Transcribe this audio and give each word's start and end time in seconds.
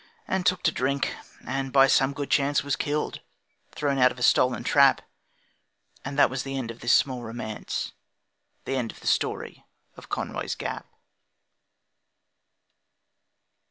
And 0.27 0.47
took 0.47 0.63
to 0.63 0.71
drink, 0.71 1.13
and 1.45 1.71
by 1.71 1.85
some 1.85 2.13
good 2.13 2.31
chance 2.31 2.63
Was 2.63 2.75
killed 2.75 3.19
thrown 3.71 3.99
out 3.99 4.11
of 4.11 4.17
a 4.17 4.23
stolen 4.23 4.63
trap. 4.63 5.03
And 6.03 6.17
that 6.17 6.27
was 6.27 6.41
the 6.41 6.57
end 6.57 6.71
of 6.71 6.79
this 6.79 6.91
small 6.91 7.21
romance, 7.21 7.91
The 8.65 8.77
end 8.77 8.91
of 8.91 8.99
the 9.01 9.05
story 9.05 9.63
of 9.95 10.09
Conroy's 10.09 10.55
Gap. 10.55 10.87